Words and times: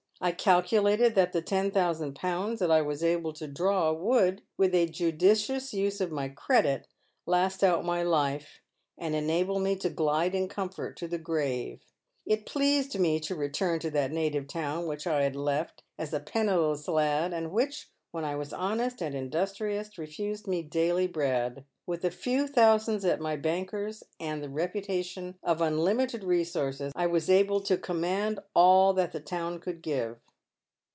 I 0.23 0.31
calculated 0.33 1.15
that 1.15 1.33
the 1.33 1.41
ten 1.41 1.71
thousand 1.71 2.13
pounds 2.13 2.59
that 2.59 2.69
I 2.69 2.83
was 2.83 3.03
able 3.03 3.33
to 3.33 3.47
draw 3.47 3.91
would, 3.91 4.43
with 4.55 4.75
a 4.75 4.85
judicious 4.85 5.73
use 5.73 5.99
of 5.99 6.11
my 6.11 6.29
credit, 6.29 6.87
last 7.25 7.63
out 7.63 7.83
my 7.83 8.03
life, 8.03 8.61
and 8.99 9.15
enable 9.15 9.57
me 9.57 9.75
to 9.77 9.89
glide 9.89 10.35
in 10.35 10.47
comfort 10.47 10.95
to 10.97 11.07
the 11.07 11.17
gi'ave. 11.17 11.79
It 12.27 12.45
pleased 12.45 12.99
me 12.99 13.19
to 13.21 13.35
return 13.35 13.79
to 13.79 13.89
that 13.89 14.11
native 14.11 14.47
town 14.47 14.85
which 14.85 15.07
I 15.07 15.27
liad 15.27 15.33
left 15.43 15.81
as 15.97 16.13
a 16.13 16.19
penniless 16.19 16.87
lad, 16.87 17.33
and 17.33 17.51
which, 17.51 17.89
when 18.11 18.23
I 18.25 18.35
was 18.35 18.51
honest 18.53 19.01
and 19.01 19.15
industrious, 19.15 19.97
refused 19.97 20.45
ma 20.45 20.61
daily 20.69 21.07
bread. 21.07 21.65
With 21.87 22.03
a 22.05 22.11
few 22.11 22.47
thousands 22.47 23.03
at 23.05 23.19
my 23.21 23.35
banker's, 23.37 24.03
and 24.19 24.41
the 24.43 24.49
reputation 24.49 25.37
of 25.43 25.61
unlimited 25.61 26.23
resources, 26.23 26.91
I 26.95 27.07
was 27.07 27.29
able 27.29 27.59
to 27.61 27.75
command 27.77 28.39
all 28.53 28.93
that 28.93 29.13
the 29.13 29.19
town 29.21 29.59
could 29.59 29.81
give. 29.81 30.17